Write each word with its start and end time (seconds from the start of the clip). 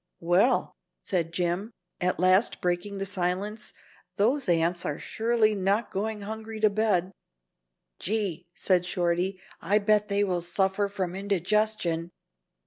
"Well," 0.21 0.73
said 1.03 1.31
Jim, 1.31 1.69
at 1.99 2.17
last 2.19 2.59
breaking 2.59 2.97
the 2.97 3.05
silence, 3.05 3.71
"those 4.15 4.49
ants 4.49 4.83
are 4.83 4.97
surely 4.97 5.53
not 5.53 5.91
going 5.91 6.21
hungry 6.23 6.59
to 6.61 6.71
bed." 6.71 7.11
"Gee," 7.99 8.47
said 8.55 8.83
Shorty, 8.83 9.39
"I 9.61 9.77
bet 9.77 10.07
they 10.07 10.23
will 10.23 10.41
suffer 10.41 10.89
from 10.89 11.13
indigestion." 11.13 12.09